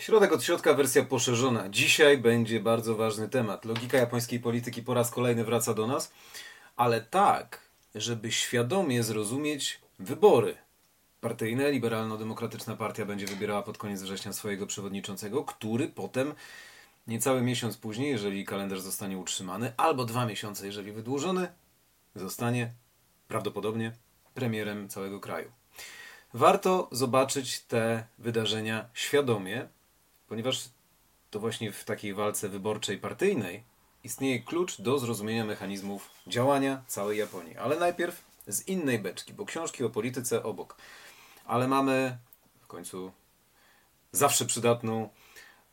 [0.00, 1.68] Środek od środka, wersja poszerzona.
[1.68, 3.64] Dzisiaj będzie bardzo ważny temat.
[3.64, 6.12] Logika japońskiej polityki po raz kolejny wraca do nas,
[6.76, 7.60] ale tak,
[7.94, 10.56] żeby świadomie zrozumieć wybory.
[11.20, 16.34] Partyjne, liberalno-demokratyczna partia będzie wybierała pod koniec września swojego przewodniczącego, który potem
[17.06, 21.48] niecały miesiąc później, jeżeli kalendarz zostanie utrzymany, albo dwa miesiące, jeżeli wydłużony,
[22.14, 22.72] zostanie
[23.28, 23.92] prawdopodobnie
[24.34, 25.50] premierem całego kraju.
[26.34, 29.68] Warto zobaczyć te wydarzenia świadomie,
[30.30, 30.68] ponieważ
[31.30, 33.62] to właśnie w takiej walce wyborczej partyjnej
[34.04, 37.56] istnieje klucz do zrozumienia mechanizmów działania całej Japonii.
[37.56, 40.76] Ale najpierw z innej beczki, bo książki o polityce obok.
[41.44, 42.18] Ale mamy
[42.60, 43.12] w końcu
[44.12, 45.08] zawsze przydatną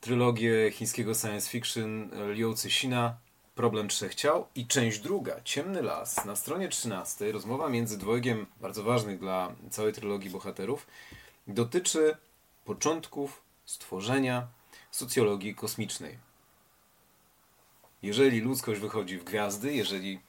[0.01, 3.17] trylogię chińskiego science fiction Liu Cixina
[3.55, 6.25] Problem Trzech Ciał i część druga, Ciemny Las.
[6.25, 10.87] Na stronie 13 rozmowa między dwojgiem bardzo ważnych dla całej trylogii bohaterów
[11.47, 12.17] dotyczy
[12.65, 14.47] początków stworzenia
[14.91, 16.17] socjologii kosmicznej.
[18.01, 20.19] Jeżeli ludzkość wychodzi w gwiazdy, jeżeli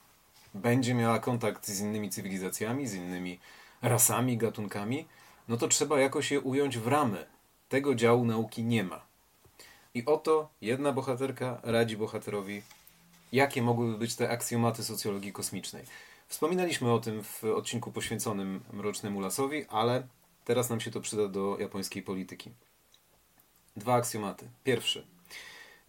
[0.55, 3.39] będzie miała kontakt z innymi cywilizacjami, z innymi
[3.83, 5.07] rasami, gatunkami,
[5.49, 7.27] no to trzeba jakoś je ująć w ramy.
[7.69, 9.01] Tego działu nauki nie ma.
[9.95, 12.63] I oto jedna bohaterka radzi bohaterowi,
[13.33, 15.85] jakie mogłyby być te aksjomaty socjologii kosmicznej.
[16.29, 20.07] Wspominaliśmy o tym w odcinku poświęconym Mrocznemu Lasowi, ale
[20.45, 22.51] teraz nam się to przyda do japońskiej polityki.
[23.79, 24.49] Dwa aksjomaty.
[24.65, 25.07] Pierwszy.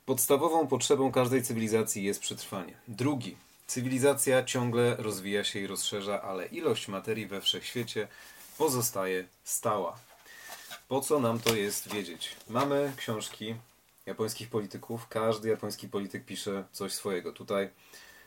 [0.05, 2.73] Podstawową potrzebą każdej cywilizacji jest przetrwanie.
[2.87, 3.37] Drugi.
[3.67, 8.07] Cywilizacja ciągle rozwija się i rozszerza, ale ilość materii we wszechświecie
[8.57, 9.99] pozostaje stała.
[10.87, 12.35] Po co nam to jest wiedzieć?
[12.49, 13.55] Mamy książki
[14.05, 15.07] japońskich polityków.
[15.07, 17.33] Każdy japoński polityk pisze coś swojego.
[17.33, 17.69] Tutaj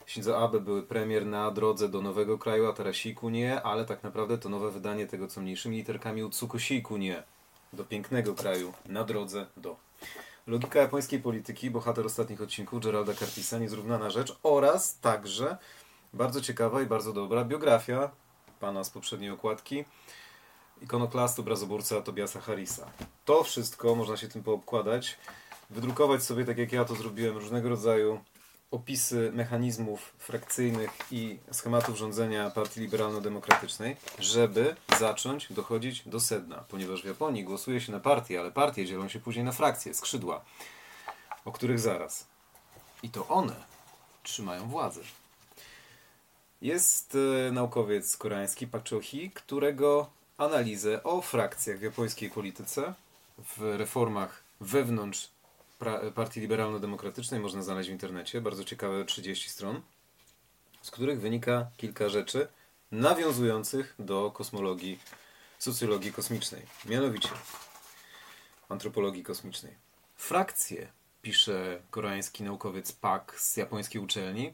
[0.07, 4.37] Shinzo Abe były premier na drodze do nowego kraju, a Tarasiku nie, ale tak naprawdę
[4.37, 7.23] to nowe wydanie tego, co mniejszymi literkami Utsukosiku nie.
[7.73, 9.75] Do pięknego kraju, na drodze do.
[10.47, 15.57] Logika japońskiej polityki, bohater ostatnich odcinków Geralda Curtisa, niezrównana rzecz oraz także
[16.13, 18.11] bardzo ciekawa i bardzo dobra biografia
[18.59, 19.85] pana z poprzedniej okładki,
[20.81, 22.91] ikonoklast, obrazoburca Tobiasa Harrisa.
[23.25, 25.17] To wszystko można się tym poobkładać
[25.69, 28.19] wydrukować sobie, tak jak ja to zrobiłem, różnego rodzaju
[28.73, 36.63] opisy mechanizmów frakcyjnych i schematów rządzenia Partii Liberalno-Demokratycznej, żeby zacząć dochodzić do sedna.
[36.69, 40.43] Ponieważ w Japonii głosuje się na partie, ale partie dzielą się później na frakcje, skrzydła,
[41.45, 42.27] o których zaraz.
[43.03, 43.55] I to one
[44.23, 45.01] trzymają władzę.
[46.61, 47.17] Jest
[47.47, 52.93] e, naukowiec koreański Pak Cho-hee, którego analizę o frakcjach w japońskiej polityce,
[53.37, 55.29] w reformach wewnątrz
[56.15, 58.41] Partii Liberalno-Demokratycznej można znaleźć w internecie.
[58.41, 59.81] Bardzo ciekawe 30 stron,
[60.81, 62.47] z których wynika kilka rzeczy
[62.91, 64.99] nawiązujących do kosmologii,
[65.59, 66.61] socjologii kosmicznej.
[66.85, 67.29] Mianowicie
[68.69, 69.73] antropologii kosmicznej.
[70.15, 70.87] Frakcje,
[71.21, 74.53] pisze koreański naukowiec Pak z japońskiej uczelni.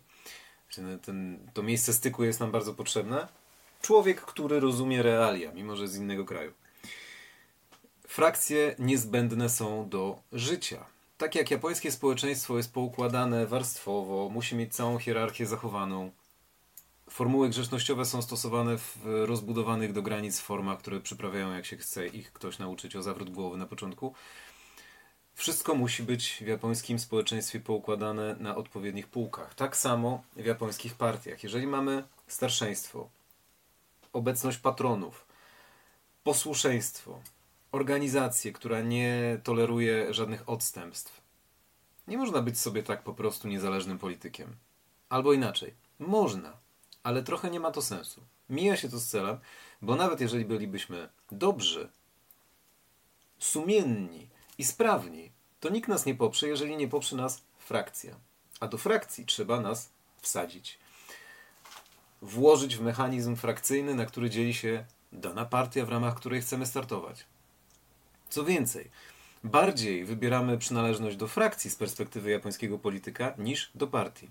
[1.02, 3.28] Ten, to miejsce styku jest nam bardzo potrzebne.
[3.82, 6.54] Człowiek, który rozumie realia, mimo że z innego kraju.
[8.08, 10.86] Frakcje niezbędne są do życia
[11.20, 16.12] tak jak japońskie społeczeństwo jest poukładane warstwowo, musi mieć całą hierarchię zachowaną.
[17.10, 22.34] Formuły grzecznościowe są stosowane w rozbudowanych do granic formach, które przyprawiają, jak się chce ich
[22.34, 24.14] ktoś nauczyć o zawrót głowy na początku.
[25.34, 29.56] Wszystko musi być w japońskim społeczeństwie poukładane na odpowiednich półkach.
[29.56, 31.44] Tak samo w japońskich partiach.
[31.44, 33.10] Jeżeli mamy starszeństwo,
[34.14, 35.26] obecność patronów,
[36.24, 37.20] posłuszeństwo,
[37.72, 41.22] organizację, która nie toleruje żadnych odstępstw.
[42.08, 44.56] Nie można być sobie tak po prostu niezależnym politykiem.
[45.10, 45.74] Albo inaczej.
[46.00, 46.58] Można,
[47.04, 48.22] ale trochę nie ma to sensu.
[48.50, 49.38] Mija się to z celem,
[49.82, 51.90] bo nawet jeżeli bylibyśmy dobrzy,
[53.40, 58.16] sumienni i sprawni, to nikt nas nie poprze, jeżeli nie poprze nas frakcja.
[58.60, 59.90] A do frakcji trzeba nas
[60.22, 60.80] wsadzić.
[62.22, 67.26] Włożyć w mechanizm frakcyjny, na który dzieli się dana partia, w ramach której chcemy startować.
[68.30, 68.90] Co więcej,
[69.44, 74.30] bardziej wybieramy przynależność do frakcji z perspektywy japońskiego polityka niż do partii.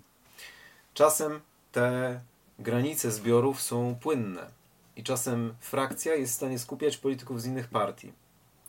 [0.94, 1.40] Czasem
[1.72, 2.20] te
[2.58, 4.50] granice zbiorów są płynne
[4.96, 8.12] i czasem frakcja jest w stanie skupiać polityków z innych partii.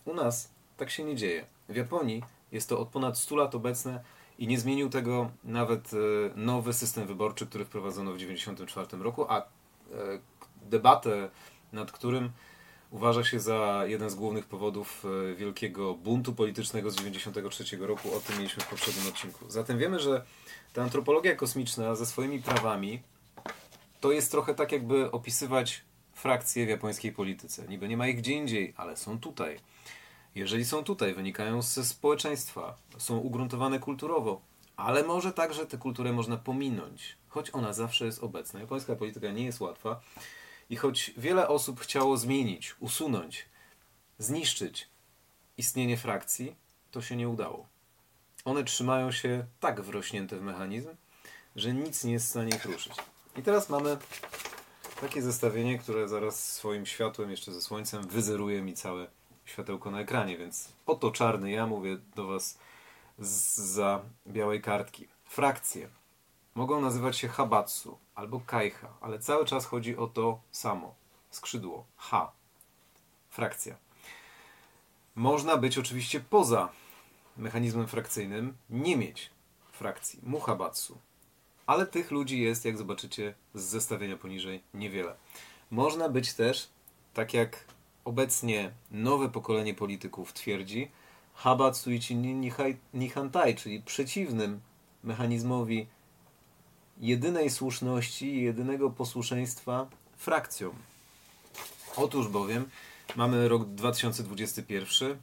[0.06, 1.46] U nas tak się nie dzieje.
[1.70, 4.04] W Japonii jest to od ponad 100 lat obecne
[4.40, 5.98] i nie zmienił tego nawet e,
[6.36, 9.44] nowy system wyborczy, który wprowadzono w 1994 roku, a e,
[10.70, 11.30] debatę
[11.74, 12.32] nad którym
[12.92, 18.16] uważa się za jeden z głównych powodów e, wielkiego buntu politycznego z 1993 roku.
[18.16, 19.46] O tym mieliśmy w poprzednim odcinku.
[19.48, 20.26] Zatem wiemy, że
[20.74, 23.02] ta antropologia kosmiczna ze swoimi prawami
[24.02, 25.82] to jest trochę tak, jakby opisywać
[26.14, 27.68] frakcje w japońskiej polityce.
[27.68, 29.60] Niby nie ma ich gdzie indziej, ale są tutaj.
[30.36, 34.42] Jeżeli są tutaj, wynikają ze społeczeństwa, są ugruntowane kulturowo,
[34.78, 38.60] ale może także tę kulturę można pominąć, choć ona zawsze jest obecna.
[38.60, 40.02] Japońska polityka nie jest łatwa
[40.70, 43.46] i choć wiele osób chciało zmienić, usunąć,
[44.18, 44.90] zniszczyć
[45.58, 46.56] istnienie frakcji,
[46.92, 47.68] to się nie udało.
[48.46, 50.90] One trzymają się tak wrośnięte w mechanizm,
[51.56, 52.94] że nic nie jest w stanie ich ruszyć.
[53.38, 53.98] I teraz mamy
[55.02, 59.08] takie zestawienie, które zaraz swoim światłem, jeszcze ze słońcem, wyzeruje mi całe
[59.46, 62.58] światełko na ekranie, więc oto czarny ja mówię do Was
[63.20, 65.08] za białej kartki.
[65.26, 65.90] Frakcje
[66.60, 70.96] mogą nazywać się Habatsu albo Kaiha, ale cały czas chodzi o to samo.
[71.30, 71.86] Skrzydło.
[71.98, 72.32] H.
[73.30, 73.76] Frakcja.
[75.16, 76.70] Można być oczywiście poza
[77.38, 79.30] mechanizmem frakcyjnym, nie mieć
[79.72, 80.20] frakcji.
[80.24, 80.98] Muhabatsu.
[81.66, 85.16] Ale tych ludzi jest, jak zobaczycie z zestawienia poniżej, niewiele.
[85.72, 86.70] Można być też,
[87.14, 87.66] tak jak
[88.06, 90.92] obecnie nowe pokolenie polityków twierdzi,
[91.34, 92.16] Habatsuichi
[92.94, 94.60] Nihantai, czyli przeciwnym
[95.04, 95.88] mechanizmowi
[97.00, 99.88] jedynej słuszności, jedynego posłuszeństwa
[100.18, 100.76] frakcjom.
[101.96, 102.70] Otóż bowiem
[103.16, 105.18] mamy rok 2021.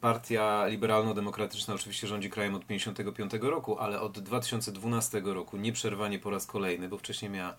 [0.00, 6.46] Partia liberalno-demokratyczna oczywiście rządzi krajem od 1955 roku, ale od 2012 roku nieprzerwanie po raz
[6.46, 7.56] kolejny, bo wcześniej miała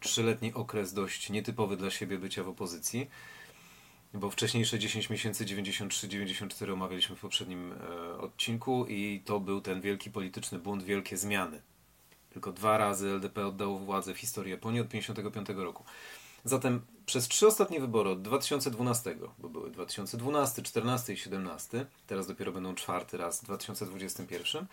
[0.00, 3.10] trzyletni okres dość nietypowy dla siebie bycia w opozycji
[4.14, 10.10] bo wcześniejsze 10 miesięcy 93-94 omawialiśmy w poprzednim e, odcinku i to był ten wielki
[10.10, 11.60] polityczny bunt, wielkie zmiany.
[12.30, 15.84] Tylko dwa razy LDP oddało władzę w historii Japonii od 1955 roku.
[16.44, 22.52] Zatem przez trzy ostatnie wybory od 2012, bo były 2012, 14 i 17, teraz dopiero
[22.52, 24.66] będą czwarty raz w 2021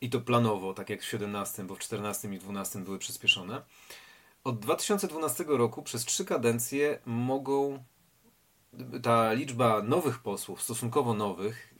[0.00, 3.62] i to planowo, tak jak w 17, bo w 14 i 12 były przyspieszone.
[4.44, 7.84] Od 2012 roku przez trzy kadencje mogą
[9.02, 11.74] ta liczba nowych posłów, stosunkowo nowych,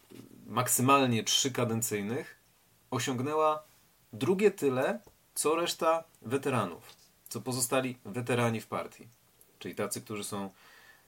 [0.47, 2.41] maksymalnie trzykadencyjnych,
[2.91, 3.71] osiągnęła
[4.12, 5.00] drugie tyle,
[5.35, 6.82] co reszta weteranów,
[7.29, 9.09] co pozostali weterani w partii.
[9.59, 10.50] Czyli tacy, którzy są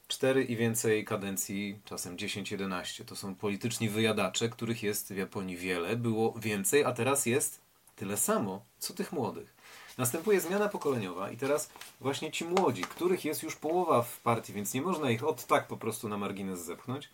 [0.08, 3.04] cztery i więcej kadencji, czasem 10-11.
[3.04, 7.60] To są polityczni wyjadacze, których jest w Japonii wiele, było więcej, a teraz jest
[7.96, 9.54] tyle samo, co tych młodych.
[9.98, 14.74] Następuje zmiana pokoleniowa i teraz właśnie ci młodzi, których jest już połowa w partii, więc
[14.74, 17.10] nie można ich od tak po prostu na margines zepchnąć,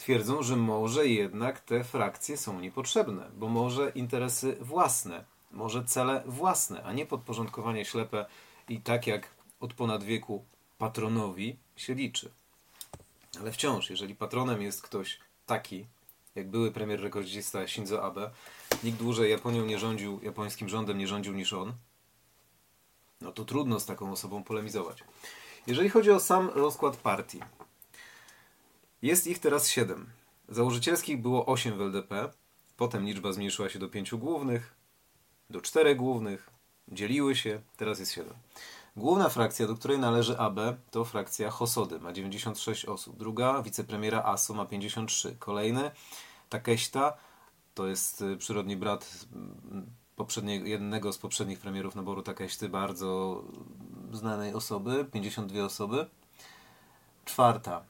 [0.00, 6.82] twierdzą, że może jednak te frakcje są niepotrzebne, bo może interesy własne, może cele własne,
[6.82, 8.26] a nie podporządkowanie ślepe
[8.68, 9.28] i tak jak
[9.60, 10.44] od ponad wieku
[10.78, 12.30] patronowi się liczy.
[13.40, 15.86] Ale wciąż, jeżeli patronem jest ktoś taki,
[16.34, 18.30] jak były premier rekordzista Shinzo Abe,
[18.84, 21.72] nikt dłużej Japonią nie rządził, japońskim rządem nie rządził niż on,
[23.20, 25.04] no to trudno z taką osobą polemizować.
[25.66, 27.40] Jeżeli chodzi o sam rozkład partii,
[29.02, 30.06] jest ich teraz 7.
[30.48, 32.32] Założycielskich było 8 w LDP,
[32.76, 34.74] potem liczba zmniejszyła się do 5 głównych,
[35.50, 36.50] do 4 głównych,
[36.88, 38.34] dzieliły się, teraz jest 7.
[38.96, 40.58] Główna frakcja, do której należy AB,
[40.90, 43.16] to frakcja Hosody, ma 96 osób.
[43.16, 45.36] Druga, wicepremiera ASO, ma 53.
[45.38, 45.90] Kolejny,
[46.48, 47.16] Takeśta,
[47.74, 49.26] to jest y, przyrodni brat
[50.16, 53.42] poprzedniego, jednego z poprzednich premierów naboru Takeshty, bardzo
[54.12, 56.06] znanej osoby, 52 osoby.
[57.24, 57.84] Czwarta,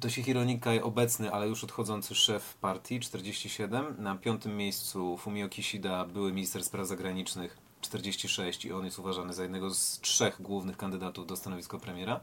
[0.00, 3.94] Toshihiro Nikai, obecny, ale już odchodzący szef partii, 47.
[3.98, 9.42] Na piątym miejscu Fumio Kishida, były minister spraw zagranicznych, 46 i on jest uważany za
[9.42, 12.20] jednego z trzech głównych kandydatów do stanowiska premiera.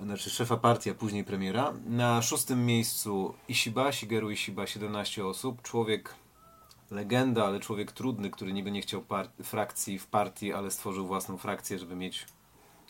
[0.00, 1.72] Znaczy szefa partii, a później premiera.
[1.86, 5.62] Na szóstym miejscu Ishiba, Shigeru Ishiba, 17 osób.
[5.62, 6.14] Człowiek
[6.90, 9.04] legenda, ale człowiek trudny, który niby nie chciał
[9.42, 12.26] frakcji w partii, ale stworzył własną frakcję, żeby mieć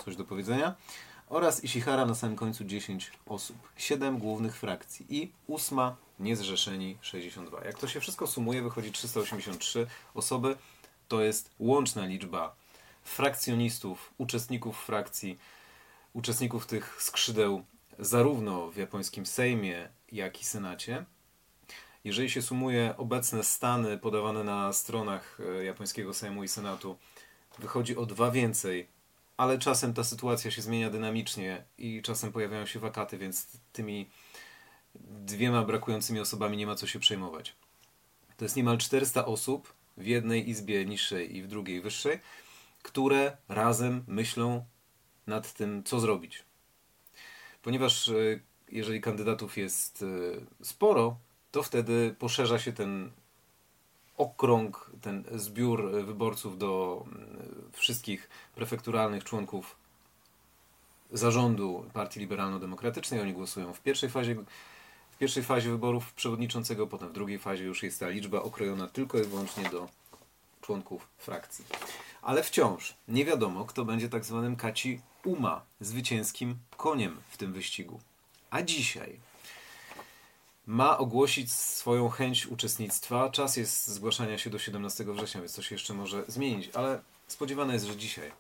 [0.05, 0.75] coś do powiedzenia.
[1.29, 3.57] Oraz Ishihara na samym końcu 10 osób.
[3.77, 7.65] 7 głównych frakcji i ósma niezrzeszeni 62.
[7.65, 10.57] Jak to się wszystko sumuje, wychodzi 383 osoby.
[11.09, 12.55] To jest łączna liczba
[13.03, 15.39] frakcjonistów, uczestników frakcji,
[16.13, 17.65] uczestników tych skrzydeł
[17.99, 21.05] zarówno w japońskim Sejmie, jak i Senacie.
[22.05, 26.97] Jeżeli się sumuje obecne stany podawane na stronach e, japońskiego Sejmu i Senatu,
[27.59, 28.89] wychodzi o dwa więcej,
[29.37, 34.11] ale czasem ta sytuacja się zmienia dynamicznie i czasem pojawiają się wakaty, więc tymi
[34.95, 37.57] dwiema brakującymi osobami nie ma co się przejmować.
[38.37, 42.19] To jest niemal 400 osób w jednej izbie niższej i w drugiej wyższej,
[42.83, 44.65] które razem myślą
[45.27, 46.45] nad tym, co zrobić.
[47.63, 48.15] Ponieważ e,
[48.69, 50.03] jeżeli kandydatów jest
[50.61, 51.17] e, sporo,
[51.51, 53.11] to wtedy poszerza się ten
[54.17, 59.77] okrąg, ten zbiór wyborców do mm, wszystkich prefekturalnych członków
[61.13, 63.21] zarządu Partii Liberalno-Demokratycznej.
[63.21, 64.37] Oni głosują w pierwszej fazie
[65.11, 69.19] w pierwszej fazie wyborów przewodniczącego, potem w drugiej fazie już jest ta liczba okrojona tylko
[69.19, 69.89] i wyłącznie do
[70.61, 71.65] członków frakcji.
[72.23, 78.01] Ale wciąż nie wiadomo, kto będzie tak zwanym Kaci Uma, zwycięskim koniem w tym wyścigu.
[78.51, 79.21] A dzisiaj
[80.67, 83.31] ma ogłosić swoją chęć uczestnictwa.
[83.31, 87.73] Czas jest zgłaszania się do 17 września, więc to się jeszcze może zmienić, ale spodziewane
[87.73, 88.33] jest, że dzisiaj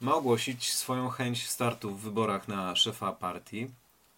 [0.00, 3.68] ma ogłosić swoją chęć startu w wyborach na szefa partii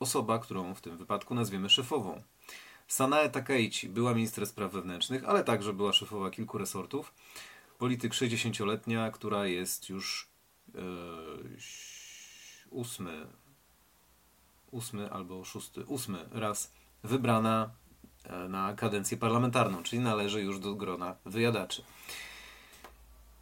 [0.00, 2.22] osoba, którą w tym wypadku nazwiemy szefową.
[2.88, 7.14] Sanae Takeichi była minister spraw wewnętrznych, ale także była szefowa kilku resortów.
[7.78, 10.28] Polityk 60-letnia, która jest już
[10.74, 10.80] yy,
[12.70, 13.26] ósmy,
[14.70, 16.70] ósmy albo szósty, ósmy raz
[17.04, 17.70] wybrana
[18.24, 21.82] e, na kadencję parlamentarną, czyli należy już do grona wyjadaczy.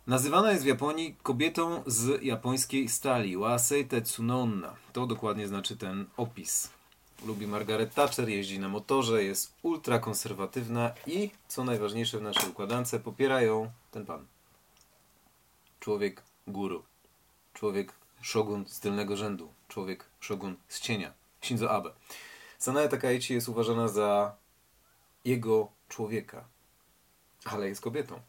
[0.06, 4.74] Nazywana jest w Japonii kobietą z japońskiej stali, Wasei Tetsunonna.
[4.92, 6.70] To dokładnie znaczy ten opis.
[7.26, 13.42] Lubi Margaret Thatcher, jeździ na motorze, jest ultrakonserwatywna i, co najważniejsze w naszej układance, popiera
[13.42, 14.26] ją ten pan.
[15.80, 16.82] Człowiek guru.
[17.54, 19.52] Człowiek szogun z tylnego rzędu.
[19.68, 21.12] Człowiek szogun z cienia.
[21.42, 21.90] Shinzo Abe.
[22.62, 24.36] Sanae Takaichi jest uważana za
[25.24, 26.44] jego człowieka,
[27.44, 28.20] ale jest kobietą.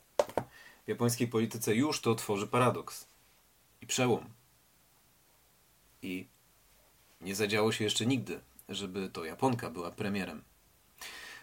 [0.85, 3.07] W japońskiej polityce już to tworzy paradoks
[3.81, 4.25] i przełom.
[6.01, 6.27] I
[7.21, 10.43] nie zadziało się jeszcze nigdy, żeby to Japonka była premierem.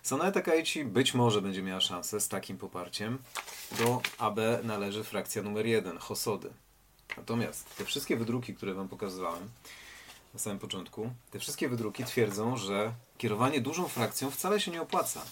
[0.02, 3.18] Sanae Takaichi być może będzie miała szansę z takim poparciem.
[3.78, 6.50] Do AB należy frakcja numer jeden, Hosody.
[7.16, 9.48] Natomiast te wszystkie wydruki, które Wam pokazywałem
[10.34, 15.22] na samym początku, te wszystkie wydruki twierdzą, że kierowanie dużą frakcją wcale się nie opłaca.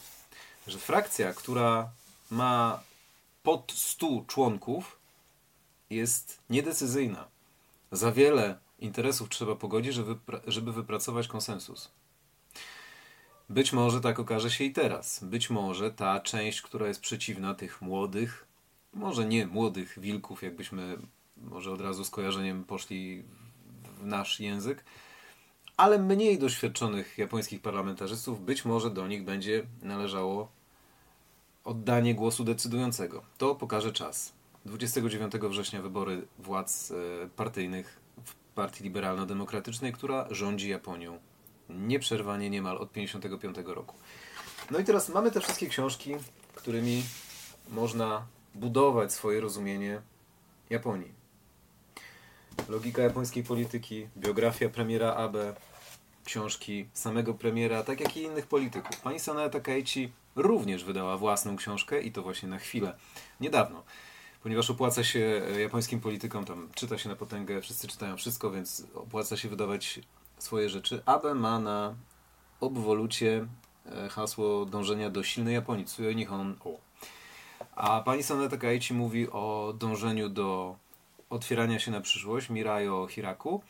[0.66, 1.90] Że frakcja, która
[2.30, 2.80] ma
[3.42, 4.98] pod 100 członków
[5.90, 7.28] jest niedecyzyjna.
[7.92, 11.90] Za wiele interesów trzeba pogodzić, żeby, żeby wypracować konsensus.
[13.48, 15.24] Być może tak okaże się i teraz.
[15.24, 18.46] Być może ta część, która jest przeciwna tych młodych,
[18.94, 20.98] może nie młodych wilków, jakbyśmy
[21.36, 23.24] może od razu skojarzeniem poszli
[23.98, 24.84] w nasz język,
[25.76, 30.48] ale mniej doświadczonych japońskich parlamentarzystów, być może do nich będzie należało
[31.64, 33.22] oddanie głosu decydującego.
[33.38, 34.32] To pokaże czas.
[34.64, 36.94] 29 września wybory władz e,
[37.28, 41.18] partyjnych w Partii Liberalno-Demokratycznej, która rządzi Japonią
[41.68, 43.94] nieprzerwanie niemal od 1955 roku.
[44.70, 46.14] No i teraz mamy te wszystkie książki,
[46.54, 47.02] którymi
[47.68, 50.02] można budować swoje rozumienie
[50.70, 51.17] Japonii.
[52.68, 55.54] Logika japońskiej polityki, biografia premiera Abe,
[56.24, 59.00] książki samego premiera, tak jak i innych polityków.
[59.00, 62.96] Pani Sanae Takaichi również wydała własną książkę i to właśnie na chwilę,
[63.40, 63.82] niedawno.
[64.42, 68.86] Ponieważ opłaca się e, japońskim politykom, tam czyta się na potęgę, wszyscy czytają wszystko, więc
[68.94, 70.00] opłaca się wydawać
[70.38, 71.02] swoje rzeczy.
[71.06, 71.94] Abe ma na
[72.60, 73.46] obwolucie
[73.86, 76.78] e, hasło dążenia do silnej Japonii, Tsuyoi Nihon O.
[77.76, 80.76] A pani Saneta Takaichi mówi o dążeniu do
[81.30, 83.62] otwierania się na przyszłość, Mirayo Hiraku,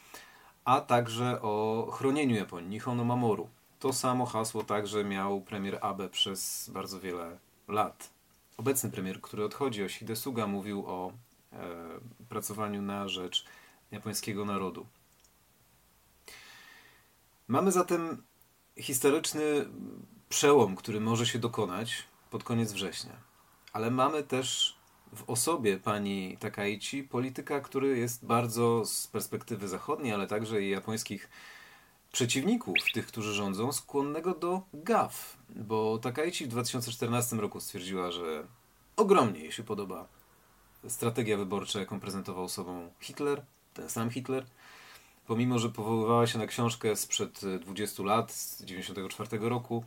[0.64, 3.48] a także o chronieniu Japonii, Nihon Mamoru.
[3.78, 7.38] To samo hasło także miał premier Abe przez bardzo wiele
[7.68, 8.10] lat.
[8.56, 11.12] Obecny premier, który odchodzi, Yoshide Suga, mówił o
[11.52, 11.56] e,
[12.28, 13.44] pracowaniu na rzecz
[13.90, 14.86] japońskiego narodu.
[17.48, 18.22] Mamy zatem
[18.76, 19.68] historyczny
[20.28, 23.16] przełom, który może się dokonać pod koniec września.
[23.72, 24.77] Ale mamy też
[25.16, 31.28] w osobie pani Takaichi polityka, który jest bardzo z perspektywy zachodniej, ale także i japońskich
[32.12, 35.36] przeciwników, tych, którzy rządzą, skłonnego do gaf.
[35.48, 38.46] Bo Takaichi w 2014 roku stwierdziła, że
[38.96, 40.08] ogromnie jej się podoba
[40.88, 43.42] strategia wyborcza, jaką prezentował sobą Hitler,
[43.74, 44.46] ten sam Hitler.
[45.26, 49.84] Pomimo, że powoływała się na książkę sprzed 20 lat, z 1994 roku,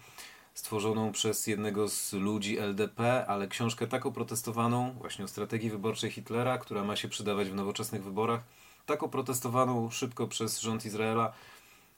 [0.62, 6.58] stworzoną przez jednego z ludzi LDP, ale książkę tak oprotestowaną, właśnie o strategii wyborczej Hitlera,
[6.58, 8.44] która ma się przydawać w nowoczesnych wyborach,
[8.86, 11.34] tak oprotestowaną szybko przez rząd Izraela,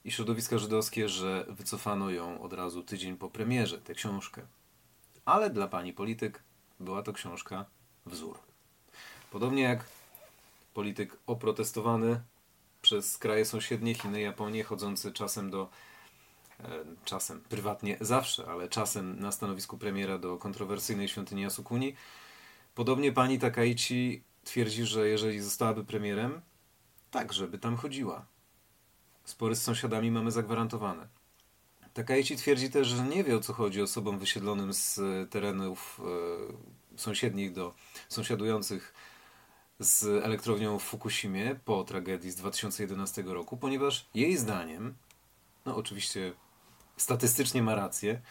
[0.06, 4.42] i środowiska żydowskie, że wycofano ją od razu tydzień po premierze, tę książkę.
[5.26, 6.44] Ale dla pani polityk
[6.80, 7.66] była to książka
[8.06, 8.40] wzór.
[9.32, 9.86] Podobnie jak
[10.74, 12.22] polityk oprotestowany
[12.82, 15.70] przez kraje sąsiednie, Chiny, Japonię, chodzący czasem do
[17.06, 21.96] czasem, prywatnie zawsze, ale czasem na stanowisku premiera do kontrowersyjnej świątyni Asukuni.
[22.76, 26.42] Podobnie pani Takaichi twierdzi, że jeżeli zostałaby premierem,
[27.12, 28.26] tak, żeby tam chodziła.
[29.26, 31.08] Spory z sąsiadami mamy zagwarantowane.
[31.94, 36.02] Takaichi twierdzi też, że nie wie o co chodzi osobom wysiedlonym z e, terenów
[36.96, 37.74] e, sąsiednich do
[38.10, 38.94] sąsiadujących
[39.80, 44.96] z elektrownią w Fukushimie po tragedii z 2011 roku, ponieważ jej zdaniem,
[45.66, 46.34] no oczywiście
[47.04, 48.22] statystycznie ma rację,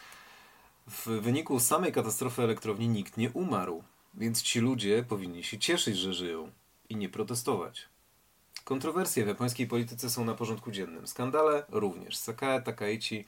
[0.87, 6.13] w wyniku samej katastrofy elektrowni nikt nie umarł, więc ci ludzie powinni się cieszyć, że
[6.13, 6.51] żyją
[6.89, 7.87] i nie protestować.
[8.63, 11.07] Kontrowersje w japońskiej polityce są na porządku dziennym.
[11.07, 12.17] Skandale również.
[12.17, 13.25] Sakae Takaichi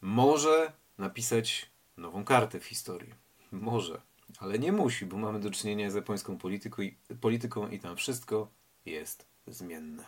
[0.00, 3.14] może napisać nową kartę w historii.
[3.52, 4.00] Może,
[4.38, 8.48] ale nie musi, bo mamy do czynienia z japońską polityką i, polityką i tam wszystko
[8.86, 10.04] jest zmienne.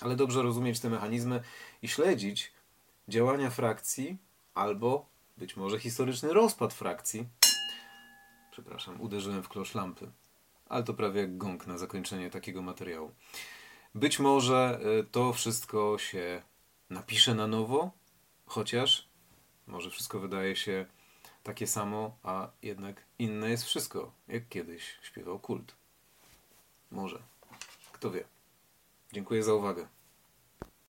[0.00, 1.42] Ale dobrze rozumieć te mechanizmy
[1.82, 2.52] i śledzić
[3.10, 4.18] działania frakcji
[4.54, 7.28] albo być może historyczny rozpad frakcji.
[8.50, 10.10] Przepraszam, uderzyłem w klosz lampy.
[10.66, 13.10] Ale to prawie jak gong na zakończenie takiego materiału.
[13.94, 16.42] Być może y, to wszystko się
[16.90, 17.90] napisze na nowo,
[18.46, 19.08] chociaż
[19.66, 20.86] może wszystko wydaje się
[21.42, 25.74] takie samo, a jednak inne jest wszystko, jak kiedyś śpiewał kult.
[26.90, 27.22] Może.
[27.92, 28.24] Kto wie.
[29.12, 29.86] Dziękuję za uwagę.